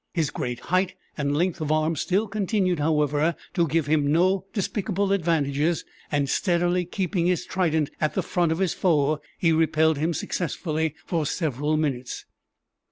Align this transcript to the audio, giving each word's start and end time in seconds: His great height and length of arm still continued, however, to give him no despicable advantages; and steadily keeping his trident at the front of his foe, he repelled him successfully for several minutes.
His 0.15 0.31
great 0.31 0.61
height 0.61 0.95
and 1.15 1.37
length 1.37 1.61
of 1.61 1.71
arm 1.71 1.95
still 1.95 2.27
continued, 2.27 2.79
however, 2.79 3.35
to 3.53 3.67
give 3.67 3.85
him 3.85 4.11
no 4.11 4.45
despicable 4.51 5.11
advantages; 5.13 5.85
and 6.11 6.27
steadily 6.27 6.85
keeping 6.85 7.27
his 7.27 7.45
trident 7.45 7.91
at 8.01 8.15
the 8.15 8.23
front 8.23 8.51
of 8.51 8.57
his 8.57 8.73
foe, 8.73 9.19
he 9.37 9.51
repelled 9.51 9.99
him 9.99 10.15
successfully 10.15 10.95
for 11.05 11.27
several 11.27 11.77
minutes. 11.77 12.25